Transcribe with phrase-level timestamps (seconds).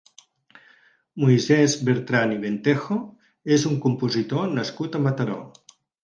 [1.23, 2.97] Moisès Bertran i Ventejo
[3.57, 5.37] és un compositor nascut a Mataró.